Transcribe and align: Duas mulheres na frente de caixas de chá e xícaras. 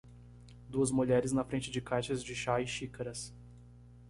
Duas 0.67 0.89
mulheres 0.89 1.31
na 1.31 1.43
frente 1.43 1.69
de 1.69 1.79
caixas 1.79 2.23
de 2.23 2.33
chá 2.33 2.59
e 2.59 2.65
xícaras. 2.65 3.31